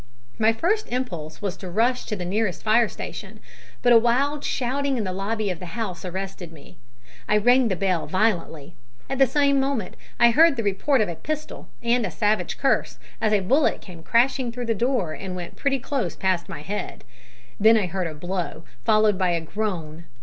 My 0.39 0.51
first 0.51 0.87
impulse 0.89 1.43
was 1.43 1.55
to 1.57 1.69
rush 1.69 2.05
to 2.05 2.15
the 2.15 2.25
nearest 2.25 2.63
fire 2.63 2.87
station; 2.87 3.39
but 3.83 3.93
a 3.93 3.99
wild 3.99 4.43
shouting 4.43 4.97
in 4.97 5.03
the 5.03 5.11
lobby 5.13 5.51
of 5.51 5.59
the 5.59 5.77
house 5.77 6.03
arrested 6.03 6.51
me. 6.51 6.79
I 7.29 7.37
rang 7.37 7.67
the 7.67 7.75
bell 7.75 8.07
violently. 8.07 8.73
At 9.11 9.19
the 9.19 9.27
same 9.27 9.59
moment 9.59 9.95
I 10.19 10.31
heard 10.31 10.55
the 10.55 10.63
report 10.63 11.01
of 11.01 11.07
a 11.07 11.13
pistol, 11.13 11.69
and 11.83 12.03
a 12.03 12.09
savage 12.09 12.57
curse, 12.57 12.97
as 13.21 13.31
a 13.31 13.41
bullet 13.41 13.79
came 13.79 14.01
crashing 14.01 14.51
through 14.51 14.65
the 14.65 14.73
door 14.73 15.13
and 15.13 15.35
went 15.35 15.55
close 15.83 16.15
past 16.15 16.49
my 16.49 16.63
head. 16.63 17.03
Then 17.59 17.77
I 17.77 17.85
heard 17.85 18.07
a 18.07 18.15
blow, 18.15 18.63
followed 18.83 19.19
by 19.19 19.29
a 19.33 19.41
groan. 19.41 20.05